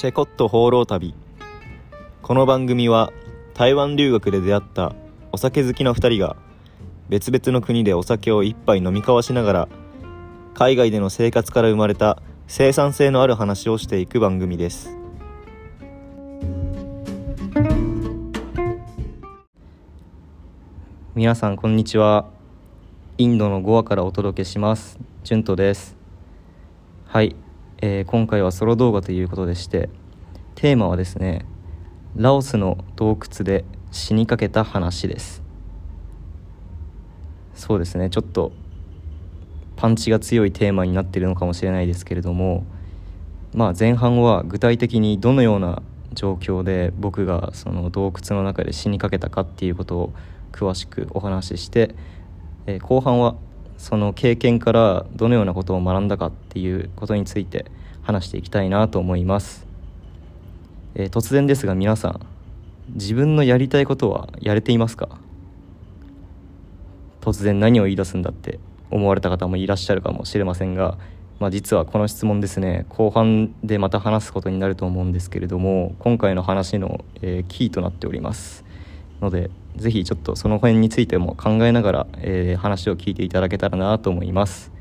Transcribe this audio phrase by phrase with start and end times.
[0.00, 1.14] チェコット放浪旅。
[2.22, 3.12] この番組は
[3.52, 4.94] 台湾留学で出会った
[5.30, 6.36] お酒好きの2人が
[7.10, 9.68] 別々の国でお酒を一杯飲み交わしながら
[10.54, 14.96] 海外での生活から生まれた生産性のある話をしていく番組です。
[21.14, 22.24] 皆さんこんにちは。
[23.18, 24.98] インドのゴアからお届けします。
[25.24, 25.94] ジュントです。
[27.04, 27.36] はい、
[27.82, 29.88] えー今回はソロ動画ということでして
[30.54, 31.46] テーマはですね
[32.14, 35.42] ラオスの洞窟で死にかけた話です。
[37.54, 38.52] そうですねちょっと
[39.76, 42.64] パンチが強いテーマになってるのかもしれないですけれども
[43.54, 50.12] まあ前半は具体的にどのような状況で僕がその洞窟の中で死にかけたかっていうことを
[50.52, 51.94] 詳しくお話しして、
[52.66, 53.36] えー後半は
[53.80, 57.64] その経験からどのようなことを学んだかっていうことについて
[58.02, 59.66] 話していきたいなと思います、
[60.94, 62.20] えー突然ですが皆さん
[62.90, 65.08] 自分のやりたいことはやれていますか？
[67.22, 70.98] 突然何を言い出すんだって思われた方もいらっしゃるかもしれませんが、
[71.38, 78.64] まあ、実はこの質問ですね後半でまた話すことになると思うんですけれども今回の話の、えーキーとなっております
[79.22, 84.72] のでぜひちょっとその辺についても考えながら、えー話を聞いていただけたらなと思います。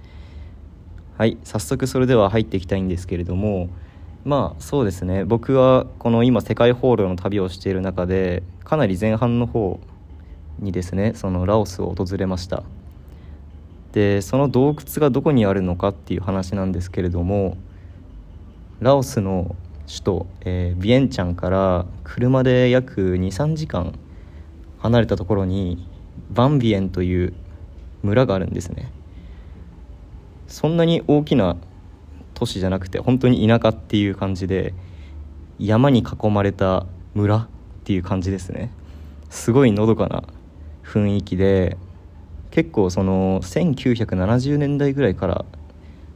[1.17, 3.69] はい早速それでは入っていきたいんですけれども
[4.23, 5.25] まあそうですね。
[5.25, 9.79] 僕はこの今世界放浪の旅をしている中でかなり前半の方
[10.59, 12.63] にですねそのラオスを訪れました。
[13.91, 17.57] でその洞窟がどこにあるのかっていう話なんですけれども
[18.79, 19.55] ラオスの
[19.87, 23.97] 首都、えービエンチャンから車で約23時間
[24.79, 25.87] 離れたところに
[26.31, 27.33] バンビエンという
[28.03, 28.91] 村があるんですね。
[30.47, 31.57] そんなに大きな
[32.33, 34.73] 都市じゃなくて本当に田舎っていう感じで
[35.59, 37.47] 山に囲まれた村っ
[37.83, 38.71] ていう感じですね。
[39.29, 40.23] すごいのどかな
[40.83, 41.77] 雰囲気で
[42.51, 45.45] 結構その1970年代ぐらいから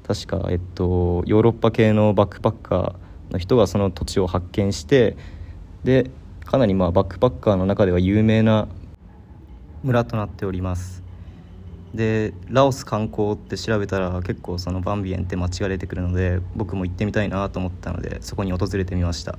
[0.07, 5.15] 確か、えっと、ヨーロッパ系のバックパッカーの人がその土地を発見して
[5.83, 6.09] で
[6.45, 8.67] かなりまあバックパッカーの中では有名な
[9.83, 11.03] 村となっております。
[11.93, 19.37] でラオス観光って調べたら結構そのバンビエンって街が出てくるので僕も行ってみたいなと思ったのでそこに訪れてみました。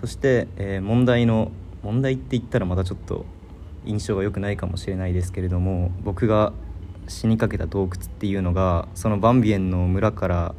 [0.00, 1.50] そして、えー問題の
[1.82, 3.24] 問題って言ったらまたちょっと
[3.84, 6.52] 印象が良くないかもしれないですけれども僕が
[7.08, 10.54] 死にかけた洞窟っていうのがそのバンビエンの村から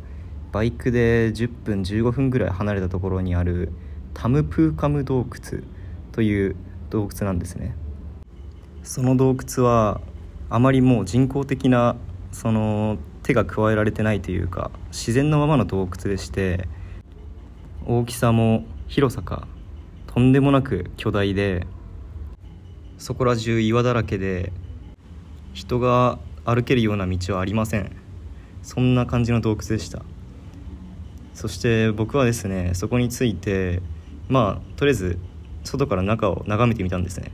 [0.51, 3.72] バイクで10分15分ぐらい離れたところにある
[4.13, 5.63] タムプーカム洞窟
[6.11, 6.55] という
[6.89, 7.75] 洞窟なんですね。
[8.83, 10.01] その洞窟は
[10.49, 11.95] あまりもう人工的な
[12.31, 16.67] その手が加えられてないというか自然のままの洞窟でして
[17.85, 19.47] 大きさも広さか
[20.07, 21.67] とんでもなく巨大で
[22.97, 24.51] そこら中岩だらけで
[25.53, 27.95] 人が歩けるような道はありません。
[28.63, 30.03] そんな感じの洞窟でした。
[31.33, 33.81] そして僕はですねそこについて
[34.31, 35.19] まあとりあえず
[35.65, 37.31] 外から中を眺めてみたんですね。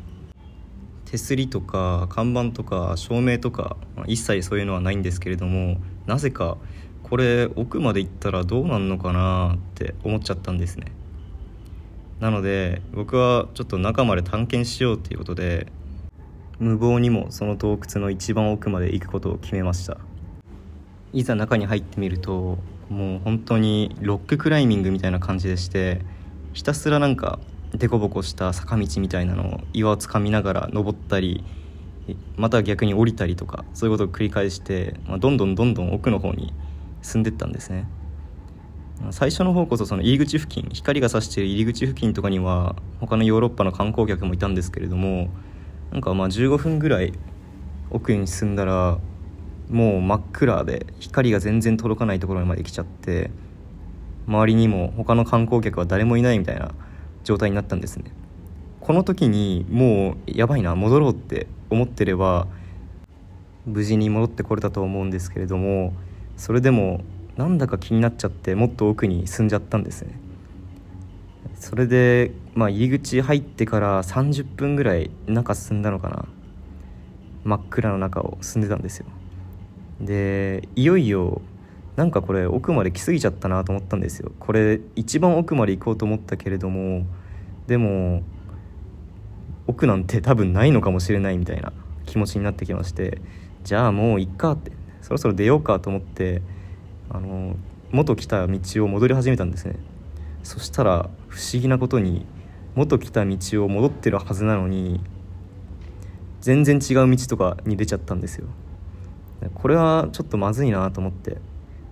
[1.06, 5.78] 手すりとか看板とか照明とかまあ一切そういうのはないんですけれども
[6.08, 6.58] なぜか
[7.04, 10.92] これ奥まで行ったらどうなんのかなって思っちゃったんですね。
[12.20, 15.68] なので僕はちょっと中まで探検しようっていうことで
[16.58, 19.98] 無謀にもその洞窟の一番奥まで行くことを決めました。
[21.14, 22.58] いざ中に入ってみると
[22.90, 26.02] もう本当にロッククライミングみたいな感じでして
[26.58, 27.38] ひたすらなんか
[27.78, 31.44] 凸凹した坂道みたいなのを岩をつかみながら登ったり
[32.36, 36.56] また逆に降りたりとかそういうことを繰り返して、まあ、どんどんどんどん奥の方に
[37.04, 37.88] 進んでったんですね。
[39.12, 45.30] 最初の方こそその入り口付近光が差している入り口付近とかには他のヨーロッパの観光客もいたんですけれども
[45.92, 47.14] なんかまあ15分ぐらい
[47.92, 48.98] 奥に進んだら
[49.70, 53.30] もう真っ暗で光が全然届かないところまで来ちゃって
[54.28, 56.72] 周りにも他の観光客は誰もいないみたいな
[57.24, 58.12] 状態になったんですね。
[58.82, 62.48] この時にもうやばいな戻ろうって思ってれば
[63.66, 65.94] 無事に戻ってこれたと思うんですけれども
[66.38, 67.02] それでも
[67.36, 70.20] なんだか気になっちゃってもっと奥に進んじゃったんですね。
[71.56, 76.26] それで、まあ、入り口入ってから30分ぐらい中進んだのかな。
[77.44, 79.06] 真っ暗の中を進んでたんですよ。
[80.02, 81.42] でいよいよ
[81.98, 84.32] なんかこれ奥まで来すぎちゃったなと思ったんですよ。
[84.40, 87.06] これ一番奥まで行こうと思ったけれども
[87.66, 88.22] でも
[89.66, 91.74] 奥なんて多分ないのかもしれないみたいな
[92.06, 93.20] 気持ちになってきまして
[93.64, 94.72] じゃあもういっかって
[95.02, 96.44] そろそろ出ようかと思って
[97.10, 97.56] あの
[97.92, 99.76] 元来た道を戻り始めたんですね。
[100.44, 102.26] そしたら不思議なことに
[102.76, 105.02] 元来た道を戻ってるはずなのに
[106.42, 108.48] 全然違う道とかに出ちゃったんですよ。
[109.56, 111.38] これはちょっとまずいなと思って、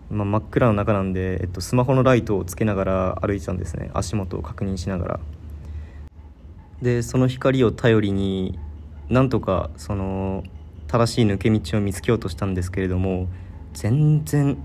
[0.10, 3.90] まあ、真っ暗の中なんで、えっと、スマホのライトをつけながら歩いてたんですね。
[3.94, 5.19] 足元を確認しながら。
[6.81, 8.60] でその光を頼りに
[9.10, 10.44] なんとかその
[10.88, 13.28] 正しい抜け道を見つけようとしたんですけれども
[13.74, 14.57] 全然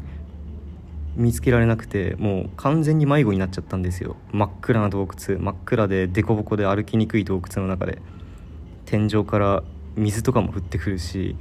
[1.17, 4.17] 見つけられなくてもう完全に迷子になっちゃったんですよ。
[4.33, 8.01] 真っ暗な洞窟真っ暗で凸凹で歩きにくい洞窟の中で。
[8.87, 9.63] 天井から
[9.95, 11.37] 水とかも降ってくるし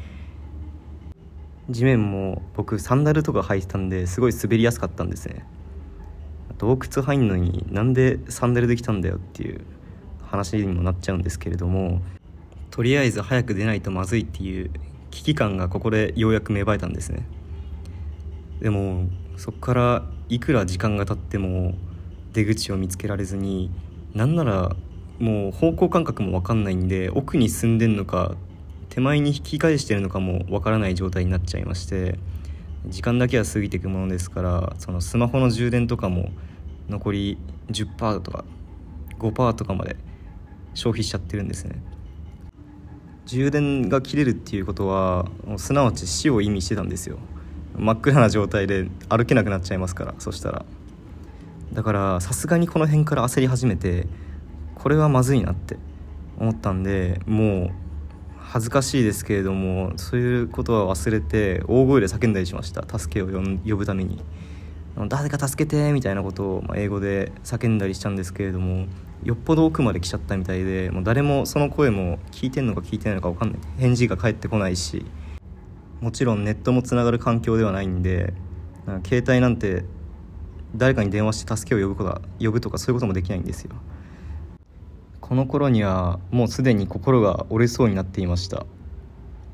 [1.69, 5.45] 地面も僕サンダルとか履いてたんですごい滑りやすかったんですね。
[6.57, 9.62] 洞窟入んのになんでサンダルできたんだよっていう
[10.25, 12.01] 話にもなっちゃうんですけれども
[12.69, 14.69] とりあえず早く出ないとまずいっていう
[15.12, 17.25] 危機感がここでようやく芽生えたんですね。
[18.60, 19.07] でも
[19.38, 21.74] そこからいくら時間が経っても
[22.33, 23.71] 出口を見つけられずに
[24.13, 24.75] なんなら
[25.18, 28.36] もう方向感覚も分かんないんで奥に進んでんのか
[28.90, 32.18] 手前に引き返してるのかも分からない状態になっちゃいまして
[32.88, 36.32] 時間だけは過ぎていくものですからそのスマホの充電とかも
[36.90, 37.38] 残り
[37.72, 38.46] 10%とか
[39.20, 39.96] 5%とかまで
[40.74, 41.82] 消費しちゃってるんですね。
[43.26, 45.28] 充電が切れるっていうことは
[45.58, 47.20] すなわち死を意味してたんですよ。
[47.78, 50.66] 真っ暗な状態で歩けなくなっちゃいますからそしたら。
[51.74, 54.08] だからさすがにこの辺から焦り始めて
[54.74, 55.78] これはまずいなって
[56.40, 57.72] 思ったんでもう
[58.51, 62.84] 恥ずかしいですけれどもそういうことは忘れて大声で叫んだりしました。
[62.98, 64.24] 助けを呼ぶために。
[65.07, 68.88] 誰か助けてみたいなことを英語で叫んだりしたんですけれども
[69.24, 73.60] よっぽど奥まで来ちゃったみたいでもう誰もその声も聞いてんのか聞いてないのか分かんない。
[73.78, 75.06] 返事が返ってこないし
[76.02, 78.34] もちろんネットもつながる環境ではないんで
[79.06, 79.86] 携帯なんて
[80.75, 83.75] 誰かに電話して助けを呼ぶこと呼ぶとかそういうこともできないんですよ。
[85.30, 88.66] この頃にはもうすでに心が折れそうになっていました。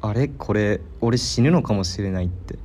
[0.01, 0.30] あれ？
[0.30, 0.80] これ？
[1.01, 2.57] 俺死ぬのかもしれないって。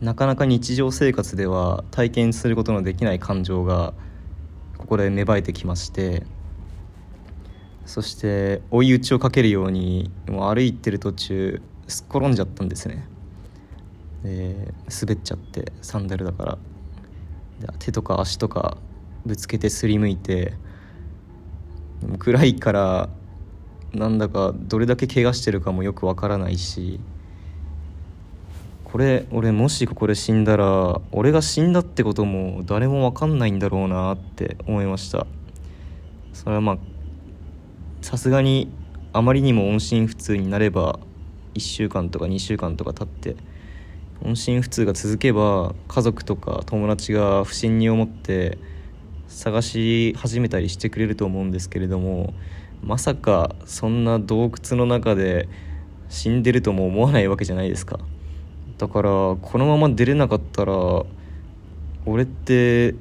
[0.00, 3.92] なかなか日常生活では体験することのできない感情が
[4.78, 6.22] ここで芽生えてきまして。
[7.84, 13.06] そして追い打ちをかけるようにもう歩いてる途中すっ転んじゃったんですね。
[14.22, 16.58] で滑っちゃってサンダルだから。
[17.78, 18.78] 手とか足とか
[19.26, 20.54] ぶつけてすりむいて
[22.18, 23.08] 暗いから
[23.92, 27.00] なんだかどれだけ怪我してるかもよくわからないし
[28.84, 35.26] これ俺もしここで死んだら俺が死んだってことも誰もわかんないんだろうなって思いました。
[36.32, 36.78] それはまあ
[38.02, 38.72] さすがに
[39.12, 40.98] あまりにも音信不通になれば
[41.54, 43.36] 1週間とか2週間とか経って
[44.24, 48.58] 音信不通が続けば家族とか友達が不審に思って
[49.30, 52.34] 探し始めたりしてくれると思うんですけれども
[52.82, 55.48] まさかそんな洞窟の中で
[56.08, 58.00] 死んでるとも思わないわけじゃないですか。
[58.78, 60.74] だからこのまま出れなかったら
[62.06, 62.94] 俺って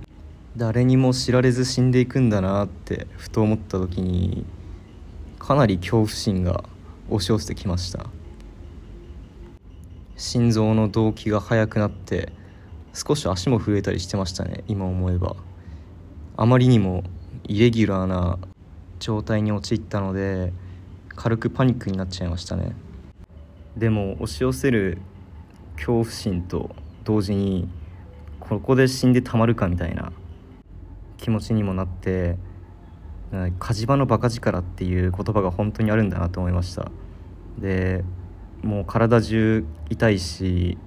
[0.55, 4.45] 誰にも知られず死んでいくんだなってふと思った時に
[5.39, 6.65] かなり恐怖心が
[7.09, 8.05] 押し寄せてきました。
[10.17, 12.33] 心臓の動悸が速くなって
[12.93, 15.48] 少し足も震えたりしてましたね今思えば。
[16.41, 17.03] あまりにも
[17.49, 18.39] イレギュラーな
[18.99, 20.53] 状態に陥ったので
[21.09, 22.71] 軽くパニックになっちゃいましたね。
[23.75, 24.99] でも押し寄せる
[25.75, 27.67] 恐怖心と同時に
[28.39, 30.13] ここで死んでたまるかみたいな
[31.17, 32.37] 気持ちにもなって
[33.59, 36.89] 火事場のバカ力っていう言葉が本当にあるんだなと思いました。
[37.57, 38.05] で
[38.63, 40.77] もう体中痛いし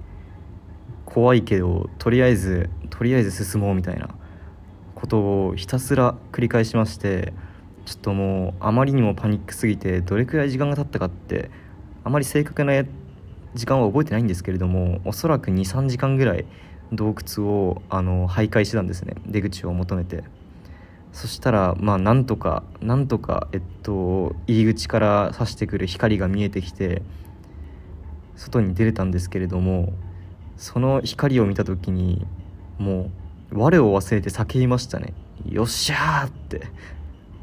[1.05, 4.15] 怖いけどとりあえずとりあえず進もうみたいな
[5.03, 7.33] ことをひたすら繰り返しまして
[7.85, 11.51] ちょっともうあまりにもパニックすぎてどれくらい時間が経ったかって
[12.05, 12.85] あまり正確な
[13.53, 16.45] 時間は覚えてないんですけれどもおそらく23時間ぐらい
[16.93, 19.15] 洞窟をあの徘徊してたんですね。
[19.25, 20.23] 出口を求めて。
[21.11, 27.01] そしたらまあなんとかなんとかえっと入り口から差してくる光が見えてきて
[28.35, 29.93] 外に出れたんですけれども
[30.57, 32.25] その光を見た時に
[32.79, 33.11] もう
[33.53, 35.13] 我を忘れて叫びましたね。
[35.49, 36.67] よっしゃーって。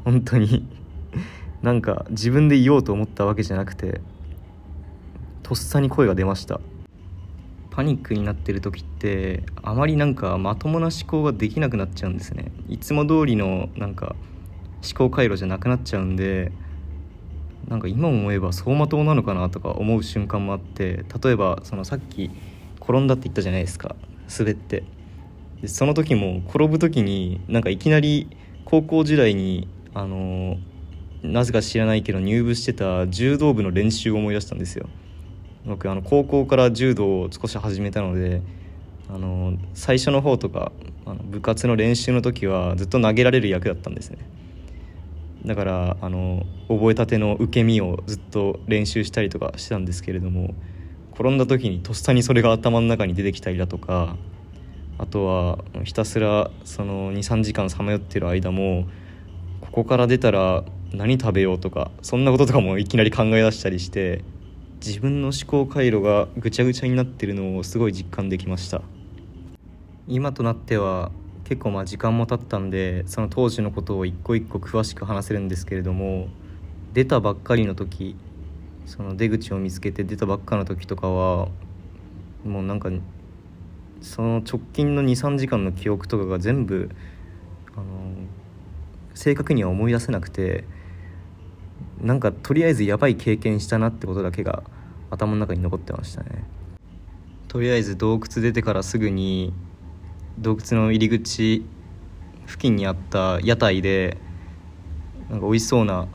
[0.03, 0.67] 本当に。
[1.61, 4.01] なんか自分で言おうと思ったわけじゃなくて
[5.43, 6.59] とっさに声が出ました。
[7.69, 12.51] パニックになってる時ってあまりなんかまともな思考ができなくなっちゃうんですね。
[12.67, 14.15] いつも通りのなんか
[14.83, 16.51] 思考回路じゃなくなっちゃうんで
[17.67, 22.31] なんか今思えば走馬灯なのかなとか思う瞬間もあって例えばそのさっき
[22.81, 23.95] 転んだって言ったじゃないですか。
[24.37, 24.83] 滑って。
[25.61, 28.27] でその時も転ぶ時になんかいきなり
[28.65, 30.57] 高校時代にあの
[31.23, 34.89] なぜか知らないけど入部してた柔道部の練習を思い出したんですよ。
[35.65, 38.41] 僕あの高校から柔道を少し始めたので
[39.07, 40.71] あの最初の方とか
[41.05, 44.17] あの部活の練習の時はずっと投げられる役だったんですね。
[45.45, 50.53] だからあの覚えたての受け身をずっと練習したりとかしてたんですけれども
[51.13, 54.17] 転んだ時にとっさにそれが頭の中に出てきたりだとか
[55.01, 58.87] あとはひたすらその23時間さまよってる間も
[59.59, 64.23] ここから出たら何食べようとかそんなこととかもいきなり考え出したりして
[64.85, 68.83] 自分の思考回路がぐちゃぐちゃになってるのをすごい実感できました。
[70.07, 71.11] 今となっては
[71.45, 76.27] 結構まあ時間も経ったんでその当時のことを一個一個詳しく話せるんですけれども
[76.93, 78.15] 出たばっかりの時
[78.85, 81.47] その出口を見つけて出たばっかの時とかは
[82.43, 82.89] もうなんか
[84.01, 86.89] その直近の23時間の記憶とかが全部
[87.75, 87.85] あの
[89.13, 90.65] 正確には思い出せなくて
[92.01, 94.63] なんかとりあえずやばい経験したなってことだけが
[95.11, 96.43] 頭の中に残ってましたね。
[97.47, 99.53] とりあえず洞窟出てからすぐに
[100.39, 101.65] 洞窟の入り口
[102.47, 104.17] 付近にあった屋台で
[105.29, 106.07] なんか美味しそうな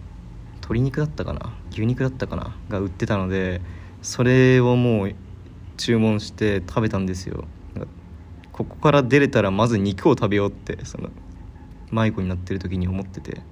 [0.56, 3.60] 鶏肉だったかな牛肉だったかなが売ってたので
[4.02, 5.14] それをもう
[5.76, 7.44] 注文して食べたんですよ。
[8.56, 11.10] ここから出れたらまず肉を食べようってその
[11.90, 13.42] 迷子になってる時に思ってて。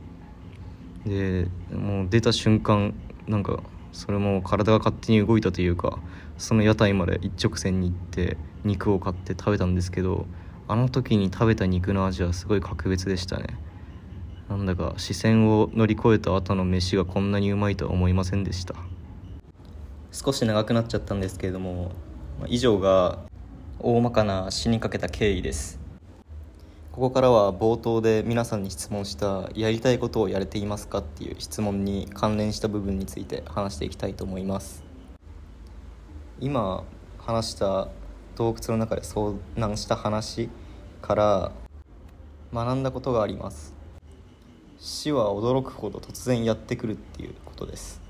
[1.06, 2.94] でもう出た瞬間
[3.26, 5.98] なんかそれも体が勝手に動いたというか
[6.38, 10.26] その屋台まで一直線に行って肉を買って食べたんですけど
[10.66, 13.58] あの時に食べた肉の味はすごい格別でしたね。
[14.48, 18.74] なんだか視線を乗り越えた後の飯がこんなにうまいとは思いませんでした。
[20.10, 21.92] 少し長くなっちゃったんですけれども
[22.48, 23.18] 以上が
[23.80, 25.80] 大まかな死にかけた経緯です。
[26.92, 34.84] ここからは冒頭で皆さんに質問したやりたいことをやれていますかっていう質問に関連した部分について話していきたいと思います。
[36.40, 36.84] 今
[37.18, 37.88] 話した
[38.36, 40.48] 洞窟の中で遭難した話
[41.02, 41.52] から
[42.52, 43.74] 学んだことがあります。
[44.78, 48.00] 死は驚くほど突然やってくるっていうことです。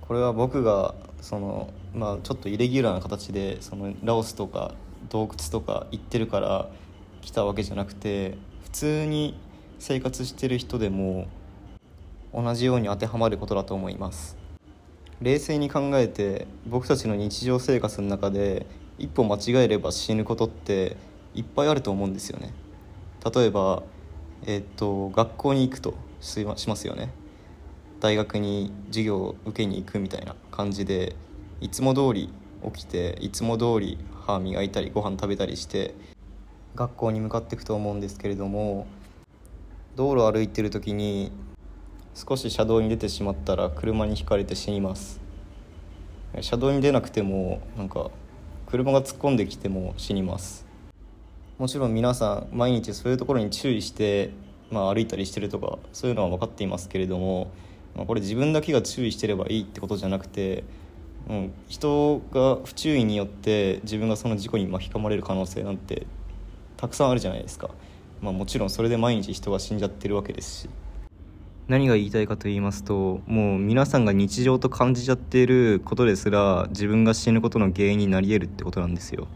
[0.00, 4.74] これは僕がそのまあちょっとイレギュラーな形でそのラオスとか
[5.08, 6.68] 洞窟とか行ってるから
[7.22, 9.38] 来たわけじゃなくて普通に
[9.78, 11.26] 生活してる人でも
[12.32, 14.36] 同じように当てはまることだと思います。
[15.20, 18.66] 冷静に考えて僕たちの日常生活の中で
[18.98, 20.96] 一歩間違えれば死ぬことって
[21.34, 22.54] いっぱいあると思うんですよね。
[23.34, 23.82] 例えば
[24.46, 27.12] え、っと学校に行くとしますよね。
[28.00, 31.14] 大学に授業を受けに行くみたいな感じで
[31.60, 32.30] いつも通り
[32.64, 35.94] 起きていつも通り歯磨いたりご飯食べたりして
[36.74, 38.86] 学校に向かっていくと思うんですけれども
[39.94, 41.32] 道路歩いてる時に
[42.14, 45.20] 少し車道に出てしまったら車にひかれて死にます。
[46.40, 48.10] 車道に出なくてもなんか
[48.66, 50.66] 車が突っ込んできても死にます。
[51.58, 54.30] もちろん皆さん毎日そういうところに注意して、
[54.70, 57.50] まあ、歩いたりしてるとかそういうのは分かっていますけれども、
[57.94, 60.64] まあ、これ自分だけが注意してればいいってことじゃなくて、
[61.28, 66.06] うん、人が不注意によって自分がその事故に巻き込まれる可能性なんて
[66.76, 67.70] たくさんあるじゃないですか、
[68.20, 70.70] まあ、もちろんそれで毎日人が死んじゃってるわけですし。
[71.68, 79.28] 何が言いたいかと言いますともう皆さんが日常と感じちゃっていることですら自分が死ぬことの原因になり得るってことなんですよ。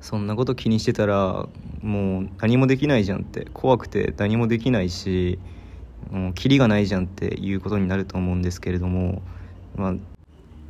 [0.00, 1.48] そんなこと気にしてたら
[1.80, 5.38] もう何もできないじゃんって怖くて何もできないし
[6.10, 9.22] もうキリがないじゃんっていうことになると思うんですけれども
[9.76, 9.94] まあ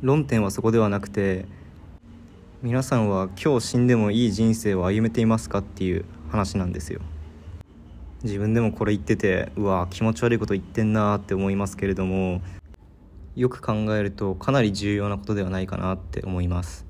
[0.03, 1.45] 論点はそこではなくて
[2.61, 6.99] 皆さんは今日死んでもいい人生を歩めていますかっていう話なんですよ。
[8.21, 12.41] 自分でもこれ言っててうわ気持ち悪いこと言ってんなって思いますけれども
[13.37, 16.85] よく考えるとかなり重要なことではないかなって思います。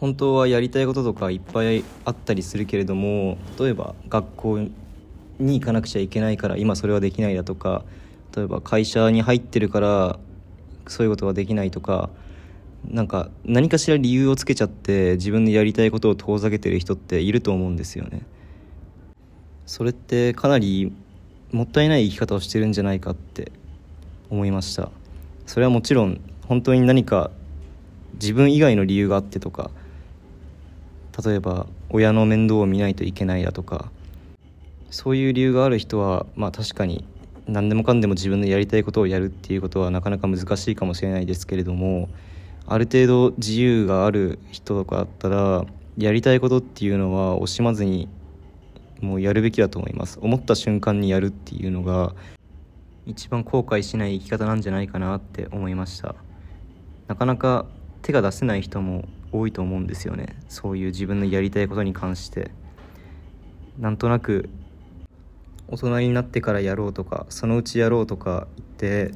[0.00, 7.84] 本当はやりたいこととかいっぱいあったりするけれども例えば学校に行かなくちゃいけないから今それはできないだとか
[8.34, 10.18] 例えば会社に入ってるから
[10.86, 12.10] そういうことができないとか
[12.88, 18.22] なんか何かしら理由をつけちゃって自分のやりたいことを遠ざけてる人っていると思うんですよね。
[19.66, 20.92] それってかなり
[21.50, 23.50] もったいない生き方をしてるんじゃないかって
[24.30, 24.90] 思いました。
[25.46, 27.30] それはもちろん本当に何か
[28.14, 29.70] 自分以外の理由があってとか
[31.24, 33.90] 例えば親の面倒を見ないといけないだとか
[34.90, 37.04] そういう理由がある人はまあ確かに
[37.46, 42.08] 何でもかんでも自分のやりたいことをやるっていうことはなかなか難しいかもしれないですけれども
[42.66, 45.64] ある程度自由がある人とかだったら
[45.96, 48.08] やりたいことっていうのは惜しまずに
[49.00, 50.18] もうやるべきだと思います。
[50.20, 52.14] 思った瞬間にやるっていうのが
[53.06, 56.16] 一番後悔しない生き方なんじゃないかなって思いました。
[57.06, 57.66] なかなか
[58.02, 60.36] 手が出せない人も多いと思うんですよね。
[60.48, 62.50] そういう自分のやりたいことに関して。
[63.78, 64.48] なんとなく
[65.68, 69.14] 大人になってからやろうとかそのうちやろうとか言って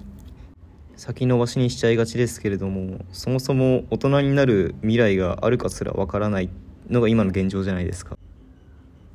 [0.97, 6.51] 先延ばしにしちゃいがちですけれどもそもそも大人になる未来があるかすらわからない
[6.89, 8.19] のが今の現状じゃないですか。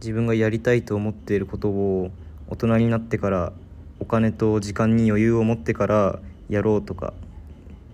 [0.02, 2.12] 自分がやりたいと思っていることを
[2.48, 3.54] 大人になってから
[4.00, 7.14] お金と時間に余裕を持ってからやろうとか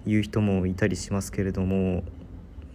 [0.06, 2.04] いう人もいたりしますけれども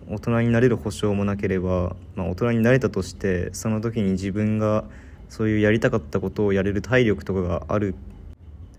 [0.09, 4.85] 大人になれる保証もなければ、まあ、大人になれたとしてその時に自分が
[5.29, 7.95] そういうやりたかったことをやれる体力とかがある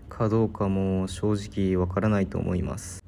[0.08, 3.04] かどうかも正直わからないと思います。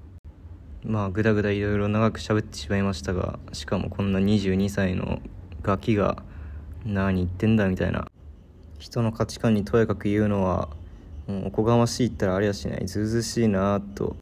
[0.85, 5.21] まあぐだぐだいろいろ長く喋ってしまいましたがしかもこんな22歳の
[5.63, 6.23] ガキが
[6.87, 8.07] 何言ってんだみたいな。
[8.79, 10.71] 人の価値観にとやかく言うのは
[11.27, 14.17] もうおこがましいったらありゃしないずうずしいなと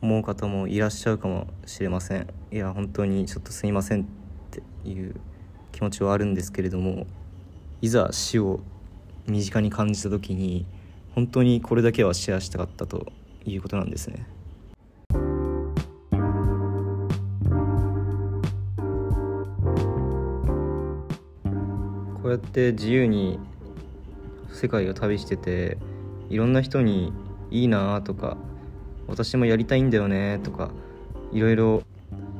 [0.00, 2.28] 思う方もいらっしゃるかもしれません。
[2.52, 4.04] いや本当にちょっとすいませんっ
[4.50, 5.16] ていう
[5.72, 7.06] 気持ちはあるんですけれども
[7.82, 8.60] いざ死を
[9.26, 10.66] 身近に感じた時に
[11.16, 13.12] 本当にこれだけはシェアしたかったと
[13.44, 14.24] いうことなんですね。
[22.22, 23.40] こうやって自由に
[24.52, 25.76] 世界を旅してて
[26.30, 27.12] いろんな人に
[27.50, 28.36] 「いいな」とか
[29.08, 30.70] 「私もやりたいんだよね」とか
[31.32, 31.82] いろいろ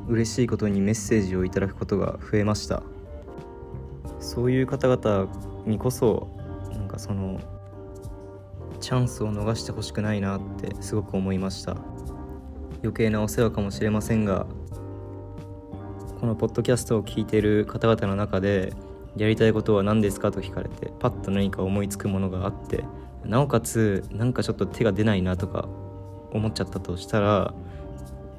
[0.07, 2.81] 嬉しいことにメッセージをいただくことが増えました
[4.23, 5.27] そういう方々
[5.65, 6.29] にこそ
[6.71, 7.39] なんかその
[8.79, 11.77] チャンスを逃してほしくないなってすごく思いました。
[12.83, 14.45] 余計なお世話かもしれませんが
[16.19, 18.73] このポッドキャストを聞いてる方々の中で
[19.15, 22.83] やりたいことは何ですかと聞かれてパッと何か思いつくものがあって
[23.23, 25.69] なおかつなんかちょっと手が出ないなとか
[26.31, 27.53] 思っちゃったとしたら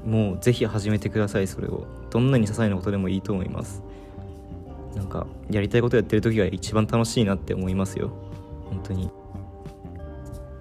[0.04, 1.86] もうぜひ始めてくださいそれを。
[2.10, 3.82] どんなに些細なことでもいいと思います。
[4.94, 8.10] なんかやりたいことやってる時が一番楽しいなって思いますよ。
[8.68, 9.10] 本当に。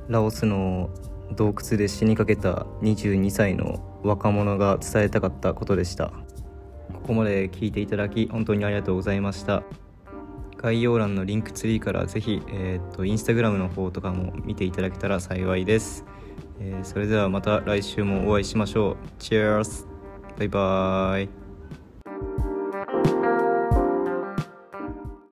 [0.08, 0.89] ラオスの
[1.36, 6.12] 洞窟で死にかけた22歳の若者が伝えたかったことでした。
[6.93, 9.63] ここまで聞いていただき本当にありがとうございました。
[10.58, 16.06] 概要欄のリンクツリーからぜひ、えー、とインスタグラムの方とかも見ていただけたら幸いです、
[16.62, 18.96] えー、それではまた来週もお会いしましょう。
[19.19, 19.86] Cheers!
[20.38, 21.43] バイバーイ。